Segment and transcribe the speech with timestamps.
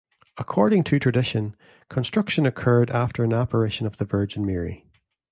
[0.39, 1.55] According to tradition,
[1.87, 4.83] construction occurred after an apparition of the Virgin Mary.